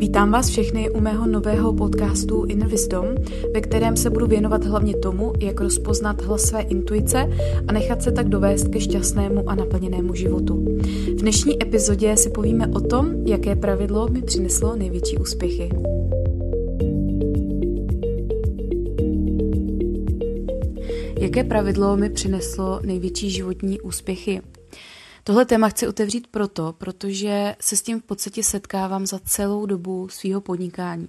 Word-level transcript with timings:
Vítám 0.00 0.30
vás 0.30 0.48
všechny 0.48 0.90
u 0.90 1.00
mého 1.00 1.26
nového 1.26 1.72
podcastu 1.72 2.44
Inner 2.44 2.68
Wisdom, 2.68 3.06
ve 3.54 3.60
kterém 3.60 3.96
se 3.96 4.10
budu 4.10 4.26
věnovat 4.26 4.64
hlavně 4.64 4.96
tomu, 4.96 5.32
jak 5.40 5.60
rozpoznat 5.60 6.22
hlas 6.22 6.42
své 6.42 6.60
intuice 6.60 7.30
a 7.68 7.72
nechat 7.72 8.02
se 8.02 8.12
tak 8.12 8.28
dovést 8.28 8.68
ke 8.68 8.80
šťastnému 8.80 9.50
a 9.50 9.54
naplněnému 9.54 10.14
životu. 10.14 10.64
V 11.16 11.20
dnešní 11.20 11.62
epizodě 11.62 12.16
si 12.16 12.30
povíme 12.30 12.66
o 12.66 12.80
tom, 12.80 13.26
jaké 13.26 13.56
pravidlo 13.56 14.08
mi 14.08 14.22
přineslo 14.22 14.76
největší 14.76 15.18
úspěchy. 15.18 15.70
Jaké 21.20 21.44
pravidlo 21.44 21.96
mi 21.96 22.10
přineslo 22.10 22.80
největší 22.84 23.30
životní 23.30 23.80
úspěchy? 23.80 24.40
Tohle 25.30 25.44
téma 25.44 25.68
chci 25.68 25.88
otevřít 25.88 26.26
proto, 26.26 26.74
protože 26.78 27.56
se 27.60 27.76
s 27.76 27.82
tím 27.82 28.00
v 28.00 28.04
podstatě 28.04 28.42
setkávám 28.42 29.06
za 29.06 29.18
celou 29.18 29.66
dobu 29.66 30.08
svého 30.08 30.40
podnikání. 30.40 31.08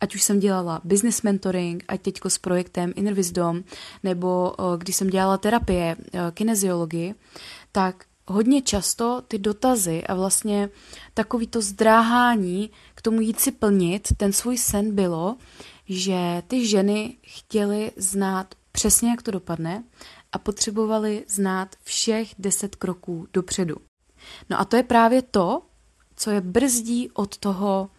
Ať 0.00 0.14
už 0.14 0.22
jsem 0.22 0.40
dělala 0.40 0.80
business 0.84 1.22
mentoring, 1.22 1.84
ať 1.88 2.02
teďko 2.02 2.30
s 2.30 2.38
projektem 2.38 2.92
Inner 2.96 3.14
Wisdom, 3.14 3.62
nebo 4.02 4.54
když 4.76 4.96
jsem 4.96 5.10
dělala 5.10 5.38
terapie, 5.38 5.96
kineziologii, 6.34 7.14
tak 7.72 8.04
hodně 8.26 8.62
často 8.62 9.22
ty 9.28 9.38
dotazy 9.38 10.04
a 10.04 10.14
vlastně 10.14 10.68
takový 11.14 11.46
to 11.46 11.62
zdráhání 11.62 12.70
k 12.94 13.02
tomu 13.02 13.20
jít 13.20 13.40
si 13.40 13.52
plnit 13.52 14.08
ten 14.16 14.32
svůj 14.32 14.58
sen 14.58 14.94
bylo, 14.94 15.36
že 15.88 16.42
ty 16.48 16.66
ženy 16.66 17.16
chtěly 17.22 17.92
znát 17.96 18.54
přesně, 18.72 19.10
jak 19.10 19.22
to 19.22 19.30
dopadne 19.30 19.84
a 20.32 20.38
potřebovali 20.38 21.24
znát 21.28 21.76
všech 21.82 22.34
deset 22.38 22.76
kroků 22.76 23.26
dopředu. 23.32 23.76
No 24.50 24.60
a 24.60 24.64
to 24.64 24.76
je 24.76 24.82
právě 24.82 25.22
to, 25.22 25.62
co 26.16 26.30
je 26.30 26.40
brzdí 26.40 27.10
od 27.10 27.38
toho 27.38 27.90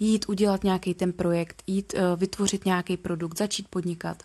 jít 0.00 0.28
udělat 0.28 0.64
nějaký 0.64 0.94
ten 0.94 1.12
projekt, 1.12 1.62
jít 1.66 1.94
uh, 1.94 2.20
vytvořit 2.20 2.64
nějaký 2.64 2.96
produkt, 2.96 3.38
začít 3.38 3.68
podnikat. 3.68 4.22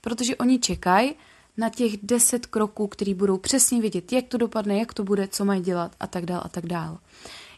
Protože 0.00 0.36
oni 0.36 0.58
čekají 0.58 1.14
na 1.56 1.68
těch 1.68 1.96
deset 2.02 2.46
kroků, 2.46 2.86
který 2.86 3.14
budou 3.14 3.36
přesně 3.36 3.80
vědět, 3.80 4.12
jak 4.12 4.24
to 4.28 4.36
dopadne, 4.36 4.78
jak 4.78 4.94
to 4.94 5.04
bude, 5.04 5.28
co 5.28 5.44
mají 5.44 5.60
dělat 5.60 5.96
a 6.00 6.06
tak 6.06 6.26
dál 6.26 6.40
a 6.44 6.48
tak 6.48 6.66
dál. 6.66 6.98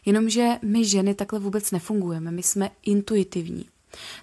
Jenomže 0.05 0.49
my 0.61 0.85
ženy 0.85 1.15
takhle 1.15 1.39
vůbec 1.39 1.71
nefungujeme, 1.71 2.31
my 2.31 2.43
jsme 2.43 2.71
intuitivní. 2.83 3.65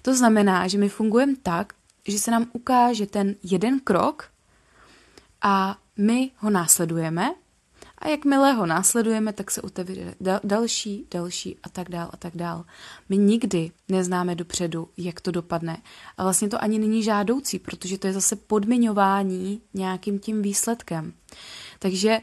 To 0.01 0.15
znamená, 0.15 0.67
že 0.67 0.77
my 0.77 0.89
fungujeme 0.89 1.35
tak, 1.43 1.73
že 2.07 2.19
se 2.19 2.31
nám 2.31 2.49
ukáže 2.53 3.05
ten 3.05 3.35
jeden 3.43 3.79
krok 3.79 4.31
a 5.41 5.77
my 5.97 6.31
ho 6.37 6.49
následujeme 6.49 7.31
a 8.01 8.07
jakmile 8.07 8.53
ho 8.53 8.65
následujeme, 8.65 9.33
tak 9.33 9.51
se 9.51 9.61
otevře 9.61 10.15
další, 10.43 11.07
další 11.11 11.57
a 11.63 11.69
tak 11.69 11.89
dál 11.89 12.09
a 12.13 12.17
tak 12.17 12.37
dál. 12.37 12.65
My 13.09 13.17
nikdy 13.17 13.71
neznáme 13.89 14.35
dopředu, 14.35 14.89
jak 14.97 15.21
to 15.21 15.31
dopadne. 15.31 15.81
A 16.17 16.23
vlastně 16.23 16.49
to 16.49 16.63
ani 16.63 16.79
není 16.79 17.03
žádoucí, 17.03 17.59
protože 17.59 17.97
to 17.97 18.07
je 18.07 18.13
zase 18.13 18.35
podmiňování 18.35 19.61
nějakým 19.73 20.19
tím 20.19 20.41
výsledkem. 20.41 21.13
Takže 21.79 22.19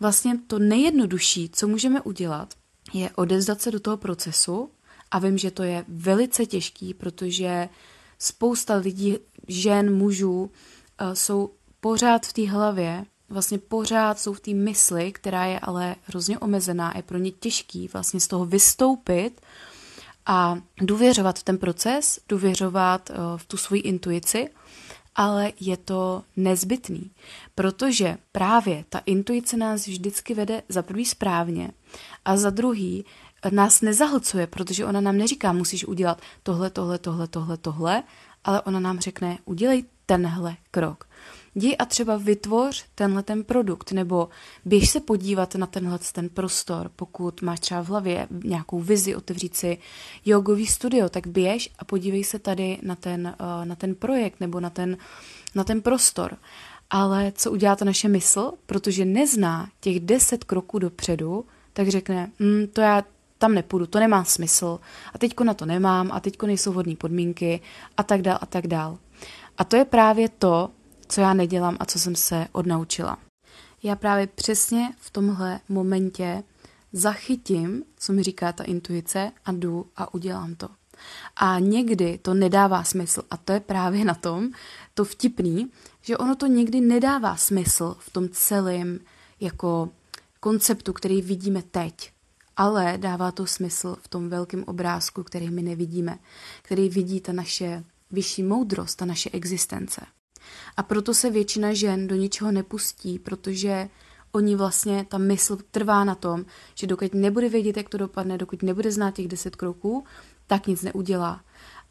vlastně 0.00 0.38
to 0.46 0.58
nejjednodušší, 0.58 1.48
co 1.48 1.68
můžeme 1.68 2.00
udělat, 2.00 2.54
je 2.92 3.10
odezdat 3.14 3.62
se 3.62 3.70
do 3.70 3.80
toho 3.80 3.96
procesu 3.96 4.70
a 5.10 5.18
vím, 5.18 5.38
že 5.38 5.50
to 5.50 5.62
je 5.62 5.84
velice 5.88 6.46
těžký, 6.46 6.94
protože 6.94 7.68
spousta 8.18 8.74
lidí, 8.74 9.18
žen, 9.48 9.96
mužů 9.96 10.50
eh, 10.98 11.16
jsou 11.16 11.50
pořád 11.82 12.26
v 12.26 12.32
té 12.32 12.50
hlavě, 12.50 13.04
vlastně 13.28 13.58
pořád 13.58 14.18
jsou 14.18 14.32
v 14.32 14.40
té 14.40 14.54
mysli, 14.54 15.12
která 15.12 15.44
je 15.44 15.60
ale 15.60 15.96
hrozně 16.06 16.38
omezená, 16.38 16.92
je 16.96 17.02
pro 17.02 17.18
ně 17.18 17.30
těžký 17.30 17.88
vlastně 17.92 18.20
z 18.20 18.28
toho 18.28 18.46
vystoupit 18.46 19.40
a 20.26 20.58
důvěřovat 20.80 21.38
v 21.38 21.42
ten 21.42 21.58
proces, 21.58 22.20
důvěřovat 22.28 23.10
uh, 23.10 23.16
v 23.36 23.44
tu 23.46 23.56
svoji 23.56 23.82
intuici, 23.82 24.48
ale 25.14 25.52
je 25.60 25.76
to 25.76 26.22
nezbytný, 26.36 27.10
protože 27.54 28.18
právě 28.32 28.84
ta 28.88 28.98
intuice 28.98 29.56
nás 29.56 29.86
vždycky 29.86 30.34
vede 30.34 30.62
za 30.68 30.82
prvý 30.82 31.04
správně 31.04 31.70
a 32.24 32.36
za 32.36 32.50
druhý 32.50 33.04
nás 33.50 33.80
nezahlcuje, 33.80 34.46
protože 34.46 34.86
ona 34.86 35.00
nám 35.00 35.18
neříká, 35.18 35.52
musíš 35.52 35.84
udělat 35.84 36.20
tohle, 36.42 36.70
tohle, 36.70 36.98
tohle, 36.98 37.28
tohle, 37.28 37.56
tohle, 37.56 38.02
ale 38.44 38.62
ona 38.62 38.80
nám 38.80 39.00
řekne, 39.00 39.38
udělej 39.44 39.84
tenhle 40.06 40.56
krok. 40.70 41.11
Jdi 41.54 41.76
a 41.76 41.84
třeba 41.84 42.16
vytvoř 42.16 42.84
tenhle 42.94 43.22
ten 43.22 43.44
produkt, 43.44 43.92
nebo 43.92 44.28
běž 44.64 44.90
se 44.90 45.00
podívat 45.00 45.54
na 45.54 45.66
tenhle 45.66 45.98
ten 46.12 46.28
prostor, 46.28 46.90
pokud 46.96 47.42
máš 47.42 47.60
třeba 47.60 47.82
v 47.82 47.88
hlavě 47.88 48.28
nějakou 48.44 48.80
vizi 48.80 49.14
otevřít 49.14 49.56
si 49.56 49.78
jogový 50.24 50.66
studio, 50.66 51.08
tak 51.08 51.26
běž 51.26 51.70
a 51.78 51.84
podívej 51.84 52.24
se 52.24 52.38
tady 52.38 52.78
na 52.82 52.96
ten, 52.96 53.36
uh, 53.40 53.64
na 53.64 53.74
ten 53.74 53.94
projekt 53.94 54.40
nebo 54.40 54.60
na 54.60 54.70
ten, 54.70 54.96
na 55.54 55.64
ten 55.64 55.82
prostor. 55.82 56.36
Ale 56.90 57.32
co 57.36 57.50
udělá 57.50 57.76
ta 57.76 57.84
naše 57.84 58.08
mysl? 58.08 58.52
Protože 58.66 59.04
nezná 59.04 59.68
těch 59.80 60.00
deset 60.00 60.44
kroků 60.44 60.78
dopředu, 60.78 61.44
tak 61.72 61.88
řekne, 61.88 62.30
hm, 62.40 62.66
to 62.72 62.80
já 62.80 63.04
tam 63.38 63.54
nepůjdu, 63.54 63.86
to 63.86 64.00
nemá 64.00 64.24
smysl 64.24 64.80
a 65.14 65.18
teďko 65.18 65.44
na 65.44 65.54
to 65.54 65.66
nemám 65.66 66.12
a 66.12 66.20
teďko 66.20 66.46
nejsou 66.46 66.72
vhodné 66.72 66.96
podmínky 66.96 67.60
a 67.96 68.02
tak 68.02 68.22
dál 68.22 68.38
a 68.40 68.46
tak 68.46 68.66
dál. 68.66 68.98
A 69.58 69.64
to 69.64 69.76
je 69.76 69.84
právě 69.84 70.28
to, 70.28 70.70
co 71.12 71.20
já 71.20 71.34
nedělám 71.34 71.76
a 71.80 71.84
co 71.84 71.98
jsem 71.98 72.16
se 72.16 72.48
odnaučila. 72.52 73.18
Já 73.82 73.96
právě 73.96 74.26
přesně 74.26 74.94
v 75.00 75.10
tomhle 75.10 75.60
momentě 75.68 76.42
zachytím, 76.92 77.84
co 77.96 78.12
mi 78.12 78.22
říká 78.22 78.52
ta 78.52 78.64
intuice 78.64 79.32
a 79.44 79.52
jdu 79.52 79.86
a 79.96 80.14
udělám 80.14 80.54
to. 80.54 80.68
A 81.36 81.58
někdy 81.58 82.18
to 82.18 82.34
nedává 82.34 82.84
smysl 82.84 83.22
a 83.30 83.36
to 83.36 83.52
je 83.52 83.60
právě 83.60 84.04
na 84.04 84.14
tom 84.14 84.50
to 84.94 85.04
vtipný, 85.04 85.70
že 86.02 86.16
ono 86.16 86.36
to 86.36 86.46
někdy 86.46 86.80
nedává 86.80 87.36
smysl 87.36 87.96
v 87.98 88.10
tom 88.10 88.28
celém 88.28 89.00
jako 89.40 89.88
konceptu, 90.40 90.92
který 90.92 91.22
vidíme 91.22 91.62
teď. 91.62 92.12
Ale 92.56 92.98
dává 92.98 93.32
to 93.32 93.46
smysl 93.46 93.96
v 94.02 94.08
tom 94.08 94.28
velkém 94.28 94.64
obrázku, 94.66 95.22
který 95.22 95.50
my 95.50 95.62
nevidíme, 95.62 96.18
který 96.62 96.88
vidí 96.88 97.20
ta 97.20 97.32
naše 97.32 97.84
vyšší 98.10 98.42
moudrost, 98.42 98.98
ta 98.98 99.04
naše 99.04 99.30
existence. 99.30 100.00
A 100.76 100.82
proto 100.82 101.14
se 101.14 101.30
většina 101.30 101.72
žen 101.72 102.06
do 102.06 102.14
ničeho 102.14 102.52
nepustí, 102.52 103.18
protože 103.18 103.88
oni 104.32 104.56
vlastně, 104.56 105.06
ta 105.08 105.18
mysl 105.18 105.58
trvá 105.70 106.04
na 106.04 106.14
tom, 106.14 106.44
že 106.74 106.86
dokud 106.86 107.14
nebude 107.14 107.48
vědět, 107.48 107.76
jak 107.76 107.88
to 107.88 107.98
dopadne, 107.98 108.38
dokud 108.38 108.62
nebude 108.62 108.92
znát 108.92 109.14
těch 109.14 109.28
deset 109.28 109.56
kroků, 109.56 110.04
tak 110.46 110.66
nic 110.66 110.82
neudělá. 110.82 111.40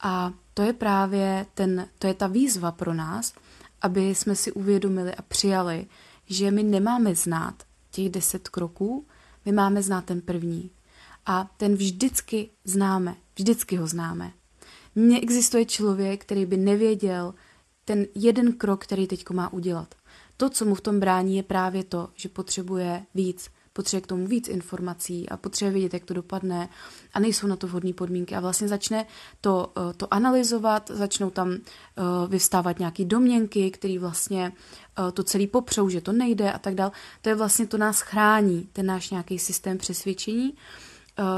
A 0.02 0.34
to 0.54 0.62
je 0.62 0.74
právě 0.74 1.46
ten, 1.54 1.88
to 2.00 2.08
je 2.08 2.14
ta 2.14 2.28
výzva 2.28 2.72
pro 2.72 2.94
nás, 2.94 3.34
aby 3.82 4.16
jsme 4.16 4.36
si 4.36 4.52
uvědomili 4.52 5.16
a 5.16 5.22
přijali, 5.22 5.86
že 6.26 6.52
my 6.52 6.64
nemáme 6.64 7.16
znát 7.16 7.64
těch 7.92 8.10
deset 8.10 8.50
kroků, 8.50 9.06
my 9.46 9.52
máme 9.52 9.84
znát 9.84 10.06
ten 10.06 10.22
první. 10.22 10.72
A 11.26 11.52
ten 11.58 11.76
vždycky 11.76 12.50
známe, 12.64 13.16
vždycky 13.36 13.76
ho 13.76 13.88
známe. 13.88 14.32
Neexistuje 14.96 15.66
člověk, 15.66 16.22
který 16.22 16.46
by 16.46 16.58
nevěděl, 16.58 17.34
ten 17.92 18.06
jeden 18.16 18.54
krok, 18.54 18.84
který 18.84 19.08
teď 19.08 19.30
má 19.30 19.54
udělat. 19.54 19.96
To, 20.38 20.50
co 20.50 20.66
mu 20.66 20.76
v 20.76 20.82
tom 20.82 21.00
brání, 21.00 21.38
je 21.38 21.44
právě 21.44 21.84
to, 21.84 22.10
že 22.16 22.30
potřebuje 22.30 23.06
víc, 23.16 23.50
potřebuje 23.74 24.02
k 24.02 24.08
tomu 24.08 24.28
víc 24.28 24.48
informací 24.48 25.30
a 25.30 25.38
potřebuje 25.38 25.74
vědět, 25.74 25.94
jak 25.94 26.06
to 26.06 26.14
dopadne 26.14 26.70
a 27.14 27.20
nejsou 27.20 27.48
na 27.48 27.56
to 27.56 27.68
vhodné 27.68 27.94
podmínky 27.94 28.36
a 28.36 28.40
vlastně 28.40 28.68
začne 28.68 29.06
to, 29.42 29.72
eh, 29.78 29.94
to 29.94 30.14
analyzovat, 30.14 30.92
začnou 30.94 31.30
tam 31.30 31.52
eh, 31.52 31.62
vyvstávat 32.28 32.80
nějaké 32.80 33.06
domněnky, 33.06 33.72
které 33.72 34.00
vlastně 34.00 34.52
eh, 34.52 35.12
to 35.12 35.24
celý 35.24 35.48
popřou, 35.48 35.90
že 35.90 36.02
to 36.02 36.12
nejde 36.12 36.52
a 36.52 36.60
tak 36.60 36.76
dál. 36.76 36.92
To 37.22 37.30
je 37.30 37.36
vlastně, 37.36 37.68
to 37.68 37.78
nás 37.78 38.02
chrání, 38.02 38.70
ten 38.74 38.86
náš 38.86 39.10
nějaký 39.10 39.40
systém 39.40 39.78
přesvědčení 39.78 40.54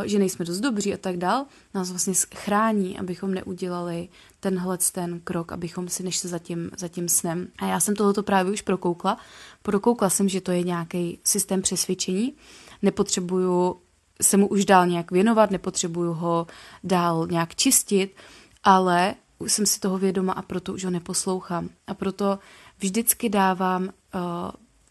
že 0.05 0.19
nejsme 0.19 0.45
dost 0.45 0.59
dobří 0.59 0.93
a 0.93 0.97
tak 0.97 1.17
dál, 1.17 1.45
nás 1.73 1.89
vlastně 1.89 2.13
chrání, 2.35 2.99
abychom 2.99 3.33
neudělali 3.33 4.09
tenhle 4.39 4.77
ten 4.91 5.19
krok, 5.19 5.51
abychom 5.51 5.87
si 5.89 6.11
se 6.11 6.27
za 6.27 6.39
tím, 6.39 6.71
za 6.77 6.87
tím 6.87 7.09
snem. 7.09 7.47
A 7.57 7.65
já 7.65 7.79
jsem 7.79 7.95
tohoto 7.95 8.23
právě 8.23 8.53
už 8.53 8.61
prokoukla. 8.61 9.17
Prokoukla 9.61 10.09
jsem, 10.09 10.29
že 10.29 10.41
to 10.41 10.51
je 10.51 10.63
nějaký 10.63 11.19
systém 11.23 11.61
přesvědčení. 11.61 12.33
Nepotřebuju 12.81 13.81
se 14.21 14.37
mu 14.37 14.47
už 14.47 14.65
dál 14.65 14.87
nějak 14.87 15.11
věnovat, 15.11 15.51
nepotřebuju 15.51 16.13
ho 16.13 16.47
dál 16.83 17.27
nějak 17.31 17.55
čistit, 17.55 18.15
ale 18.63 19.15
jsem 19.39 19.65
si 19.65 19.79
toho 19.79 19.97
vědoma 19.97 20.33
a 20.33 20.41
proto 20.41 20.73
už 20.73 20.85
ho 20.85 20.91
neposlouchám. 20.91 21.69
A 21.87 21.93
proto 21.93 22.39
vždycky 22.79 23.29
dávám 23.29 23.83
uh, 23.83 23.89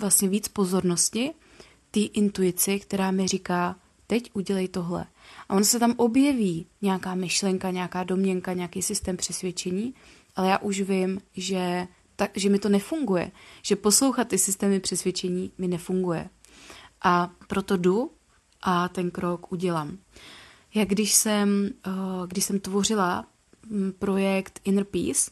vlastně 0.01 0.29
víc 0.29 0.49
pozornosti 0.49 1.31
té 1.91 2.01
intuici, 2.01 2.81
která 2.81 3.11
mi 3.11 3.29
říká, 3.29 3.77
teď 4.13 4.31
udělej 4.33 4.69
tohle. 4.69 5.07
A 5.49 5.55
on 5.55 5.65
se 5.65 5.79
tam 5.79 5.95
objeví 5.97 6.67
nějaká 6.83 7.15
myšlenka, 7.15 7.71
nějaká 7.71 8.05
domněnka, 8.05 8.53
nějaký 8.53 8.83
systém 8.83 9.17
přesvědčení, 9.17 9.95
ale 10.37 10.49
já 10.49 10.59
už 10.59 10.81
vím, 10.81 11.21
že, 11.37 11.89
tak, 12.17 12.31
že 12.35 12.49
mi 12.49 12.59
to 12.59 12.69
nefunguje, 12.69 13.33
že 13.63 13.77
poslouchat 13.77 14.29
ty 14.29 14.39
systémy 14.39 14.81
přesvědčení 14.81 15.53
mi 15.59 15.69
nefunguje. 15.69 16.29
A 17.03 17.31
proto 17.49 17.77
jdu 17.77 18.11
a 18.63 18.89
ten 18.89 19.11
krok 19.11 19.53
udělám. 19.53 19.99
Jak 20.75 20.89
když 20.89 21.15
jsem, 21.15 21.71
uh, 21.87 22.27
když 22.27 22.45
jsem 22.45 22.61
tvořila 22.61 23.27
mm, 23.67 23.93
projekt 23.99 24.61
Inner 24.65 24.85
Peace, 24.85 25.31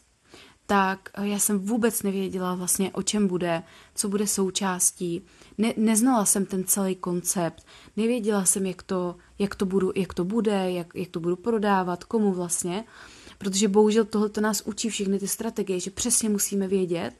tak 0.65 1.09
já 1.21 1.39
jsem 1.39 1.59
vůbec 1.59 2.03
nevěděla 2.03 2.55
vlastně, 2.55 2.91
o 2.91 3.01
čem 3.01 3.27
bude, 3.27 3.63
co 3.95 4.09
bude 4.09 4.27
součástí. 4.27 5.21
Ne, 5.57 5.73
neznala 5.77 6.25
jsem 6.25 6.45
ten 6.45 6.63
celý 6.63 6.95
koncept, 6.95 7.65
nevěděla 7.97 8.45
jsem, 8.45 8.65
jak 8.65 8.83
to, 8.83 9.15
jak 9.39 9.55
to, 9.55 9.65
budu, 9.65 9.91
jak 9.95 10.13
to 10.13 10.25
bude, 10.25 10.71
jak, 10.71 10.87
jak 10.95 11.09
to 11.09 11.19
budu 11.19 11.35
prodávat, 11.35 12.03
komu 12.03 12.33
vlastně, 12.33 12.83
protože 13.37 13.67
bohužel 13.67 14.05
tohle 14.05 14.29
to 14.29 14.41
nás 14.41 14.61
učí 14.65 14.89
všechny 14.89 15.19
ty 15.19 15.27
strategie, 15.27 15.79
že 15.79 15.91
přesně 15.91 16.29
musíme 16.29 16.67
vědět, 16.67 17.11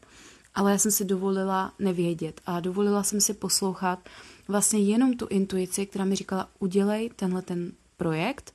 ale 0.56 0.72
já 0.72 0.78
jsem 0.78 0.92
si 0.92 1.06
dovolila 1.06 1.74
nevědět 1.80 2.42
a 2.46 2.60
dovolila 2.60 3.04
jsem 3.04 3.22
si 3.22 3.34
poslouchat 3.34 4.10
vlastně 4.48 4.80
jenom 4.80 5.14
tu 5.14 5.28
intuici, 5.28 5.86
která 5.86 6.06
mi 6.06 6.16
říkala, 6.16 6.50
udělej 6.60 7.10
tenhle 7.16 7.42
ten 7.42 7.72
projekt 7.98 8.54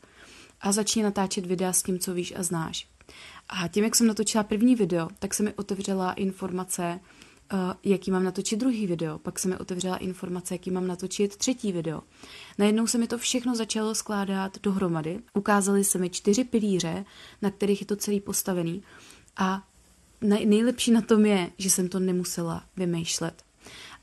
a 0.61 0.73
začni 0.73 1.03
natáčet 1.03 1.47
videa 1.47 1.73
s 1.73 1.83
tím, 1.83 1.99
co 1.99 2.15
víš 2.15 2.35
a 2.37 2.43
znáš. 2.43 2.89
A 3.49 3.69
tím, 3.69 3.85
jak 3.85 3.95
jsem 3.95 4.07
natočila 4.07 4.45
první 4.45 4.75
video, 4.75 5.09
tak 5.19 5.35
se 5.35 5.43
mi 5.43 5.55
otevřela 5.55 6.13
informace, 6.13 7.01
jaký 7.85 8.11
mám 8.11 8.25
natočit 8.25 8.59
druhý 8.59 8.87
video. 8.87 9.19
Pak 9.19 9.39
se 9.39 9.49
mi 9.49 9.57
otevřela 9.57 9.97
informace, 9.97 10.55
jaký 10.55 10.71
mám 10.71 10.87
natočit 10.87 11.37
třetí 11.37 11.73
video. 11.73 12.03
Najednou 12.59 12.87
se 12.87 12.99
mi 12.99 13.07
to 13.07 13.19
všechno 13.19 13.57
začalo 13.57 13.95
skládat 13.95 14.59
dohromady. 14.63 15.21
Ukázaly 15.35 15.85
se 15.85 15.99
mi 15.99 16.11
čtyři 16.11 16.45
pilíře, 16.45 17.05
na 17.43 17.51
kterých 17.51 17.81
je 17.81 17.87
to 17.87 17.97
celý 17.97 18.21
postavený. 18.21 18.83
A 19.37 19.63
nejlepší 20.21 20.91
na 20.91 21.01
tom 21.01 21.27
je, 21.27 21.51
že 21.59 21.71
jsem 21.71 21.89
to 21.89 22.01
nemusela 22.01 22.65
vymýšlet. 22.77 23.43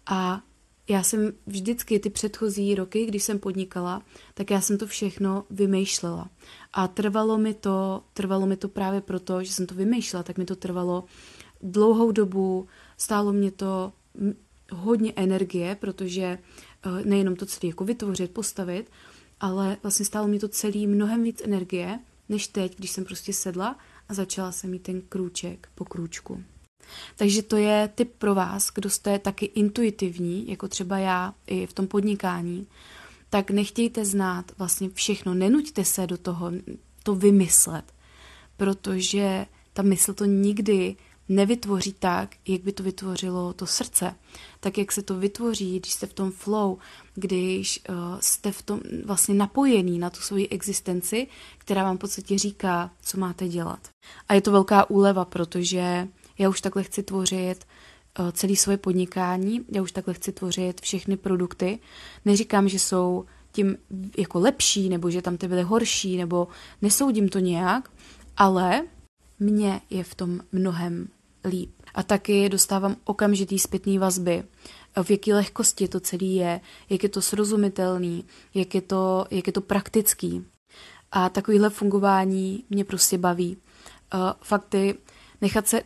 A 0.05 0.41
já 0.89 1.03
jsem 1.03 1.33
vždycky 1.47 1.99
ty 1.99 2.09
předchozí 2.09 2.75
roky, 2.75 3.05
když 3.05 3.23
jsem 3.23 3.39
podnikala, 3.39 4.01
tak 4.33 4.51
já 4.51 4.61
jsem 4.61 4.77
to 4.77 4.87
všechno 4.87 5.45
vymýšlela. 5.49 6.29
A 6.73 6.87
trvalo 6.87 7.37
mi 7.37 7.53
to, 7.53 8.03
trvalo 8.13 8.45
mi 8.45 8.57
to 8.57 8.67
právě 8.69 9.01
proto, 9.01 9.43
že 9.43 9.53
jsem 9.53 9.65
to 9.65 9.75
vymýšlela, 9.75 10.23
tak 10.23 10.37
mi 10.37 10.45
to 10.45 10.55
trvalo 10.55 11.03
dlouhou 11.61 12.11
dobu, 12.11 12.67
stálo 13.03 13.33
mě 13.33 13.51
to 13.51 13.93
hodně 14.71 15.13
energie, 15.15 15.75
protože 15.75 16.23
eh, 16.23 17.05
nejenom 17.05 17.35
to 17.35 17.45
celé 17.45 17.69
jako 17.69 17.85
vytvořit, 17.85 18.31
postavit, 18.31 18.91
ale 19.39 19.77
vlastně 19.83 20.05
stálo 20.05 20.27
mě 20.27 20.39
to 20.39 20.47
celý 20.47 20.87
mnohem 20.87 21.23
víc 21.23 21.41
energie, 21.43 21.99
než 22.29 22.47
teď, 22.47 22.77
když 22.77 22.91
jsem 22.91 23.05
prostě 23.05 23.33
sedla 23.33 23.79
a 24.09 24.13
začala 24.13 24.51
jsem 24.51 24.69
mít 24.69 24.83
ten 24.83 25.01
krůček 25.01 25.69
po 25.75 25.85
krůčku. 25.85 26.43
Takže 27.15 27.41
to 27.41 27.57
je 27.57 27.89
tip 27.95 28.11
pro 28.17 28.35
vás, 28.35 28.71
kdo 28.75 28.89
jste 28.89 29.19
taky 29.19 29.45
intuitivní, 29.45 30.49
jako 30.49 30.67
třeba 30.67 30.97
já 30.97 31.33
i 31.47 31.67
v 31.67 31.73
tom 31.73 31.87
podnikání, 31.87 32.67
tak 33.29 33.51
nechtějte 33.51 34.05
znát 34.05 34.51
vlastně 34.57 34.89
všechno, 34.89 35.33
nenuďte 35.33 35.85
se 35.85 36.07
do 36.07 36.17
toho 36.17 36.51
to 37.03 37.15
vymyslet, 37.15 37.93
protože 38.57 39.45
ta 39.73 39.81
mysl 39.81 40.13
to 40.13 40.25
nikdy 40.25 40.95
nevytvoří 41.35 41.93
tak, 41.93 42.35
jak 42.47 42.61
by 42.61 42.71
to 42.71 42.83
vytvořilo 42.83 43.53
to 43.53 43.65
srdce. 43.65 44.15
Tak, 44.59 44.77
jak 44.77 44.91
se 44.91 45.01
to 45.01 45.15
vytvoří, 45.15 45.79
když 45.79 45.93
jste 45.93 46.07
v 46.07 46.13
tom 46.13 46.31
flow, 46.31 46.77
když 47.15 47.81
uh, 47.89 47.95
jste 48.19 48.51
v 48.51 48.61
tom 48.61 48.81
vlastně 49.05 49.35
napojený 49.35 49.99
na 49.99 50.09
tu 50.09 50.21
svoji 50.21 50.47
existenci, 50.47 51.27
která 51.57 51.83
vám 51.83 51.97
v 51.97 51.99
podstatě 51.99 52.37
říká, 52.37 52.91
co 53.01 53.19
máte 53.19 53.47
dělat. 53.47 53.89
A 54.29 54.33
je 54.33 54.41
to 54.41 54.51
velká 54.51 54.89
úleva, 54.89 55.25
protože 55.25 56.07
já 56.37 56.49
už 56.49 56.61
takhle 56.61 56.83
chci 56.83 57.03
tvořit 57.03 57.65
uh, 58.19 58.31
celý 58.31 58.55
svoje 58.55 58.77
podnikání, 58.77 59.65
já 59.71 59.81
už 59.81 59.91
takhle 59.91 60.13
chci 60.13 60.31
tvořit 60.31 60.81
všechny 60.81 61.17
produkty. 61.17 61.79
Neříkám, 62.25 62.69
že 62.69 62.79
jsou 62.79 63.25
tím 63.51 63.77
jako 64.17 64.39
lepší, 64.39 64.89
nebo 64.89 65.09
že 65.09 65.21
tam 65.21 65.37
ty 65.37 65.47
byly 65.47 65.63
horší, 65.63 66.17
nebo 66.17 66.47
nesoudím 66.81 67.29
to 67.29 67.39
nějak, 67.39 67.91
ale 68.37 68.83
mně 69.39 69.81
je 69.89 70.03
v 70.03 70.15
tom 70.15 70.39
mnohem 70.51 71.07
líp. 71.45 71.71
A 71.95 72.03
taky 72.03 72.49
dostávám 72.49 72.95
okamžitý 73.03 73.59
zpětný 73.59 73.99
vazby, 73.99 74.43
v 75.03 75.11
jaký 75.11 75.33
lehkosti 75.33 75.87
to 75.87 75.99
celé 75.99 76.25
je, 76.25 76.61
jak 76.89 77.03
je 77.03 77.09
to 77.09 77.21
srozumitelný, 77.21 78.25
jak 78.53 78.75
je 78.75 78.81
to, 78.81 79.25
jak 79.31 79.47
je 79.47 79.53
to 79.53 79.61
praktický. 79.61 80.45
A 81.11 81.29
takovýhle 81.29 81.69
fungování 81.69 82.63
mě 82.69 82.85
prostě 82.85 83.17
baví. 83.17 83.57
Fakty, 84.41 84.95
nechat 85.41 85.67
se 85.67 85.81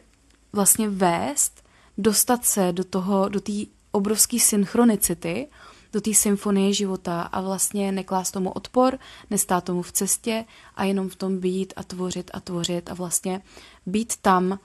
vlastně 0.54 0.90
vést, 0.90 1.64
dostat 1.98 2.46
se 2.46 2.72
do 2.72 2.84
toho, 2.84 3.30
do 3.30 3.42
té 3.42 3.54
obrovské 3.92 4.40
synchronicity, 4.40 5.48
do 5.94 6.02
té 6.02 6.14
symfonie 6.14 6.74
života 6.74 7.22
a 7.22 7.42
vlastně 7.42 7.92
neklást 7.92 8.32
tomu 8.32 8.52
odpor, 8.52 9.00
nestát 9.30 9.64
tomu 9.64 9.82
v 9.82 9.92
cestě 9.92 10.46
a 10.76 10.84
jenom 10.84 11.10
v 11.10 11.16
tom 11.16 11.40
být 11.40 11.74
a 11.76 11.84
tvořit 11.84 12.32
a 12.34 12.40
tvořit 12.40 12.92
a 12.92 12.94
vlastně 12.94 13.42
být 13.86 14.14
tam 14.22 14.52
uh, 14.52 14.58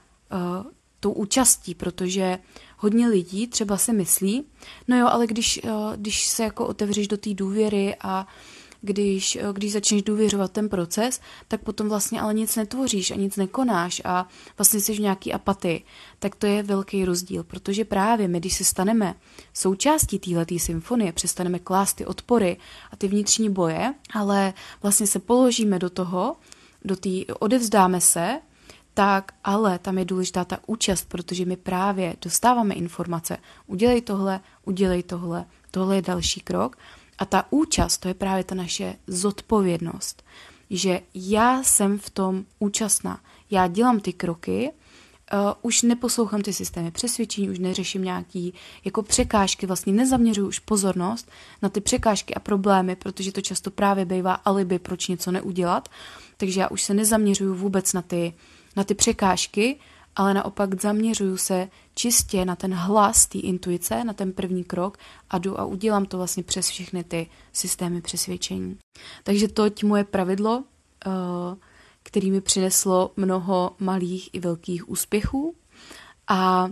tou 1.02 1.12
účastí, 1.12 1.74
protože 1.74 2.38
hodně 2.78 3.08
lidí 3.08 3.46
třeba 3.46 3.76
si 3.76 3.92
myslí, 3.92 4.44
no 4.88 4.98
jo, 4.98 5.06
ale 5.10 5.26
když, 5.26 5.60
uh, 5.64 5.70
když 5.96 6.26
se 6.26 6.42
jako 6.42 6.66
otevřeš 6.66 7.08
do 7.08 7.16
té 7.16 7.34
důvěry 7.34 7.96
a 8.00 8.26
když, 8.82 9.36
eh, 9.36 9.42
když 9.52 9.72
začneš 9.72 10.02
důvěřovat 10.02 10.52
ten 10.52 10.68
proces, 10.68 11.20
tak 11.48 11.62
potom 11.62 11.88
vlastně 11.88 12.20
ale 12.20 12.34
nic 12.34 12.56
netvoříš 12.56 13.10
a 13.10 13.14
nic 13.14 13.36
nekonáš 13.36 14.02
a 14.04 14.28
vlastně 14.58 14.80
jsi 14.80 14.94
v 14.94 15.00
nějaký 15.00 15.32
apatii. 15.32 15.84
Tak 16.18 16.34
to 16.34 16.46
je 16.46 16.62
velký 16.62 17.04
rozdíl, 17.04 17.44
protože 17.44 17.84
právě 17.84 18.28
my, 18.28 18.40
když 18.40 18.56
se 18.56 18.64
staneme 18.64 19.14
součástí 19.54 20.18
téhleté 20.18 20.58
symfonie, 20.58 21.12
přestaneme 21.12 21.58
klást 21.58 21.94
ty 21.94 22.06
odpory 22.06 22.56
a 22.90 22.96
ty 22.96 23.08
vnitřní 23.08 23.50
boje, 23.50 23.94
ale 24.14 24.54
vlastně 24.82 25.06
se 25.06 25.18
položíme 25.18 25.78
do 25.78 25.90
toho, 25.90 26.36
do 26.84 26.96
té, 26.96 27.10
odevzdáme 27.38 28.00
se, 28.00 28.40
tak 28.94 29.34
ale 29.44 29.78
tam 29.78 29.98
je 29.98 30.04
důležitá 30.04 30.44
ta 30.44 30.58
účast, 30.66 31.08
protože 31.08 31.44
my 31.44 31.56
právě 31.56 32.16
dostáváme 32.22 32.74
informace. 32.74 33.38
Udělej 33.66 34.00
tohle, 34.00 34.40
udělej 34.64 35.02
tohle, 35.02 35.44
tohle 35.70 35.96
je 35.96 36.02
další 36.02 36.40
krok 36.40 36.76
a 37.18 37.24
ta 37.24 37.46
účast, 37.50 37.98
to 37.98 38.08
je 38.08 38.14
právě 38.14 38.44
ta 38.44 38.54
naše 38.54 38.94
zodpovědnost, 39.06 40.22
že 40.70 41.00
já 41.14 41.62
jsem 41.62 41.98
v 41.98 42.10
tom 42.10 42.44
účastná, 42.58 43.20
já 43.50 43.66
dělám 43.66 44.00
ty 44.00 44.12
kroky, 44.12 44.70
uh, 45.32 45.38
už 45.62 45.82
neposlouchám 45.82 46.42
ty 46.42 46.52
systémy 46.52 46.90
přesvědčení, 46.90 47.50
už 47.50 47.58
neřeším 47.58 48.04
nějaký 48.04 48.54
jako 48.84 49.02
překážky, 49.02 49.66
vlastně 49.66 49.92
nezaměřuju 49.92 50.48
už 50.48 50.58
pozornost 50.58 51.30
na 51.62 51.68
ty 51.68 51.80
překážky 51.80 52.34
a 52.34 52.40
problémy, 52.40 52.96
protože 52.96 53.32
to 53.32 53.40
často 53.40 53.70
právě 53.70 54.04
bývá 54.04 54.34
alibi, 54.34 54.78
proč 54.78 55.08
něco 55.08 55.30
neudělat, 55.30 55.88
takže 56.36 56.60
já 56.60 56.68
už 56.68 56.82
se 56.82 56.94
nezaměřuju 56.94 57.54
vůbec 57.54 57.92
na 57.92 58.02
ty, 58.02 58.34
na 58.76 58.84
ty 58.84 58.94
překážky, 58.94 59.78
ale 60.16 60.34
naopak 60.34 60.80
zaměřuju 60.80 61.36
se 61.36 61.68
čistě 61.94 62.44
na 62.44 62.56
ten 62.56 62.74
hlas 62.74 63.26
té 63.26 63.38
intuice, 63.38 64.04
na 64.04 64.12
ten 64.12 64.32
první 64.32 64.64
krok 64.64 64.98
a 65.30 65.38
jdu 65.38 65.60
a 65.60 65.64
udělám 65.64 66.06
to 66.06 66.16
vlastně 66.16 66.42
přes 66.42 66.68
všechny 66.68 67.04
ty 67.04 67.26
systémy 67.52 68.00
přesvědčení. 68.00 68.78
Takže 69.24 69.48
toť 69.48 69.82
moje 69.82 70.04
pravidlo, 70.04 70.64
eh, 71.06 71.10
který 72.02 72.30
mi 72.30 72.40
přineslo 72.40 73.10
mnoho 73.16 73.76
malých 73.78 74.30
i 74.32 74.40
velkých 74.40 74.88
úspěchů 74.88 75.54
a 76.28 76.70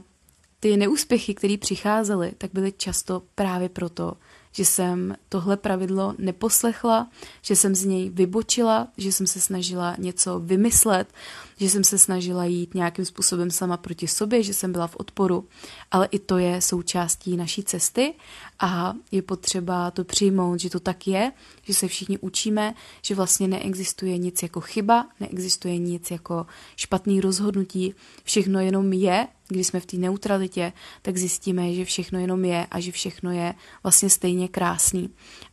ty 0.61 0.77
neúspěchy, 0.77 1.35
které 1.35 1.57
přicházely, 1.57 2.33
tak 2.39 2.51
byly 2.53 2.73
často 2.73 3.23
právě 3.35 3.69
proto, 3.69 4.13
že 4.53 4.65
jsem 4.65 5.17
tohle 5.29 5.57
pravidlo 5.57 6.15
neposlechla, 6.19 7.09
že 7.43 7.57
jsem 7.57 7.75
z 7.75 7.85
něj 7.85 8.11
vybočila, 8.11 8.89
že 8.97 9.13
jsem 9.13 9.27
se 9.27 9.41
snažila 9.41 9.97
něco 9.99 10.41
vymyslet, 10.41 11.13
že 11.57 11.71
jsem 11.71 11.85
se 11.85 11.99
snažila 11.99 12.45
jít 12.45 12.75
nějakým 12.75 13.05
způsobem 13.05 13.51
sama 13.51 13.77
proti 13.77 14.09
sobě, 14.09 14.43
že 14.43 14.55
jsem 14.55 14.73
byla 14.73 14.87
v 14.87 14.97
odporu, 14.97 15.49
ale 15.91 16.09
i 16.11 16.19
to 16.19 16.39
je 16.39 16.61
součástí 16.61 17.37
naší 17.37 17.63
cesty 17.63 18.15
a 18.61 18.95
je 19.13 19.23
potřeba 19.23 19.91
to 19.91 20.05
přijmout, 20.05 20.61
že 20.61 20.71
to 20.71 20.81
tak 20.81 21.07
je, 21.07 21.33
že 21.63 21.75
se 21.75 21.89
všichni 21.89 22.19
učíme, 22.19 22.75
že 23.03 23.15
vlastně 23.15 23.49
neexistuje 23.49 24.19
nic 24.19 24.43
jako 24.43 24.61
chyba, 24.61 25.09
neexistuje 25.21 25.79
nic 25.79 26.11
jako 26.11 26.47
špatný 26.77 27.21
rozhodnutí, 27.21 27.95
všechno 28.25 28.61
jenom 28.61 28.93
je, 28.93 29.29
když 29.55 29.67
jsme 29.67 29.81
v 29.81 29.87
té 29.87 29.97
neutralitě, 29.97 30.73
tak 31.03 31.17
zjistíme, 31.17 31.75
že 31.75 31.85
všechno 31.85 32.19
jenom 32.19 32.45
je 32.45 32.67
a 32.71 32.81
že 32.81 32.93
všechno 32.93 33.31
je 33.31 33.55
vlastně 33.83 34.11
stejně 34.11 34.49
krásný 34.49 35.11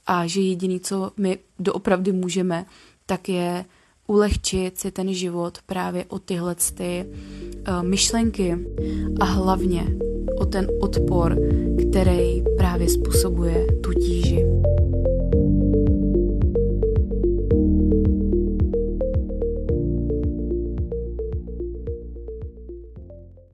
a 0.07 0.27
že 0.27 0.41
jediný, 0.41 0.79
co 0.79 1.11
my 1.17 1.37
doopravdy 1.59 2.11
můžeme, 2.11 2.65
tak 3.05 3.29
je 3.29 3.65
ulehčit 4.07 4.79
si 4.79 4.91
ten 4.91 5.13
život 5.13 5.57
právě 5.65 6.05
o 6.07 6.19
tyhle 6.19 6.55
ty, 6.55 7.05
uh, 7.05 7.83
myšlenky 7.83 8.57
a 9.19 9.25
hlavně 9.25 9.87
o 10.37 10.45
ten 10.45 10.67
odpor, 10.79 11.37
který 11.89 12.43
právě 12.57 12.89
způsobuje 12.89 13.67
tu 13.83 13.93
tíži. 13.93 14.45